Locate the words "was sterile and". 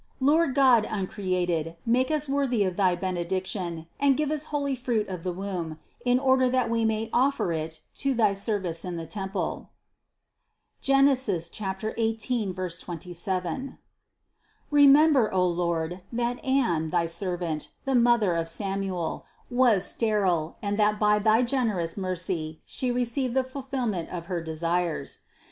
19.51-20.79